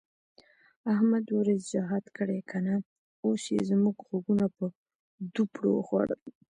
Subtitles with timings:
[0.93, 2.75] احمد دوه ورځې جهاد کړی که نه،
[3.25, 4.65] اوس یې زموږ غوږونه په
[5.35, 6.21] دوپړو وخوړل.